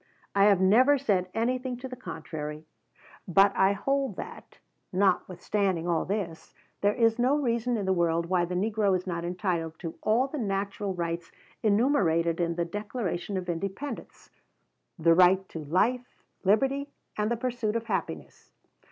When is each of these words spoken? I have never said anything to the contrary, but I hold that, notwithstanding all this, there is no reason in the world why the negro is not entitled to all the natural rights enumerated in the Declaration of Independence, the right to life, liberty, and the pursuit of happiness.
I 0.33 0.45
have 0.45 0.59
never 0.59 0.97
said 0.97 1.29
anything 1.35 1.77
to 1.77 1.87
the 1.87 1.95
contrary, 1.95 2.65
but 3.27 3.55
I 3.55 3.73
hold 3.73 4.15
that, 4.15 4.57
notwithstanding 4.91 5.87
all 5.87 6.05
this, 6.05 6.55
there 6.81 6.95
is 6.95 7.19
no 7.19 7.35
reason 7.37 7.77
in 7.77 7.85
the 7.85 7.93
world 7.93 8.25
why 8.25 8.45
the 8.45 8.55
negro 8.55 8.97
is 8.97 9.05
not 9.05 9.23
entitled 9.23 9.77
to 9.77 9.93
all 10.01 10.25
the 10.25 10.39
natural 10.39 10.95
rights 10.95 11.31
enumerated 11.61 12.39
in 12.41 12.55
the 12.55 12.65
Declaration 12.65 13.37
of 13.37 13.47
Independence, 13.47 14.31
the 14.97 15.13
right 15.13 15.47
to 15.49 15.63
life, 15.63 16.23
liberty, 16.43 16.89
and 17.15 17.29
the 17.29 17.37
pursuit 17.37 17.75
of 17.75 17.85
happiness. 17.85 18.51